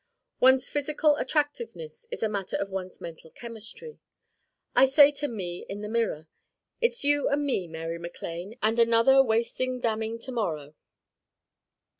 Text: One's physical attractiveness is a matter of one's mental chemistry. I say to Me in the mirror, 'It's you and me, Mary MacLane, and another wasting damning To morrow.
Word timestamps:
One's 0.39 0.67
physical 0.67 1.15
attractiveness 1.17 2.07
is 2.09 2.23
a 2.23 2.27
matter 2.27 2.55
of 2.57 2.71
one's 2.71 2.99
mental 2.99 3.29
chemistry. 3.29 3.99
I 4.75 4.85
say 4.85 5.11
to 5.11 5.27
Me 5.27 5.63
in 5.69 5.81
the 5.83 5.87
mirror, 5.89 6.27
'It's 6.79 7.03
you 7.03 7.29
and 7.29 7.45
me, 7.45 7.67
Mary 7.67 7.99
MacLane, 7.99 8.57
and 8.63 8.79
another 8.79 9.21
wasting 9.23 9.79
damning 9.79 10.17
To 10.17 10.31
morrow. 10.31 10.73